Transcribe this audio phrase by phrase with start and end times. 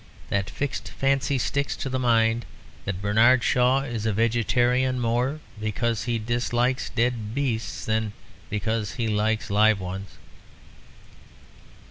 [0.29, 2.47] That fixed fancy sticks to the mind;
[2.85, 8.13] that Bernard Shaw is a vegetarian more because he dislikes dead beasts than
[8.49, 10.09] because he likes live ones.